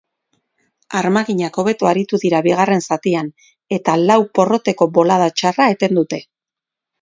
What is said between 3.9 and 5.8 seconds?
lau porroteko bolada txarra